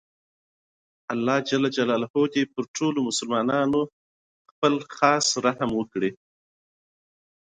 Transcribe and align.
الله 1.13 1.39
ﷻ 1.49 2.25
دې 2.33 2.43
پر 2.53 2.63
ټولو 2.75 2.99
مسلماناتو 3.09 3.81
خپل 4.49 4.73
خاص 4.95 5.27
رحم 5.45 5.69
وکړي 5.75 6.11